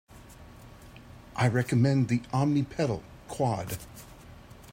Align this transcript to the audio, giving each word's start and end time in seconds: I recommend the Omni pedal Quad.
I 1.35 1.47
recommend 1.47 2.07
the 2.07 2.23
Omni 2.33 2.63
pedal 2.63 3.03
Quad. 3.27 3.77